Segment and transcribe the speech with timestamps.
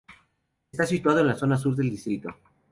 [0.71, 2.29] Está situado en zona sur del distrito.